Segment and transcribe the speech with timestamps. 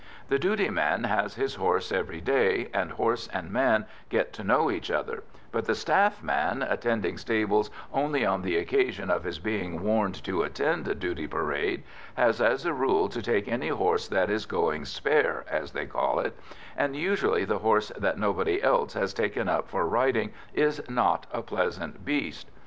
[0.29, 4.71] The duty man has his horse every day, and horse and man get to know
[4.71, 9.83] each other, but the staff man, attending stables only on the occasion of his being
[9.83, 11.83] warned to attend a duty parade,
[12.15, 16.19] has as a rule to take any horse that is "going spare," as they call
[16.19, 16.35] it,
[16.75, 21.43] and usually the horse that nobody else has taken up for riding is not a
[21.43, 22.49] pleasant beast.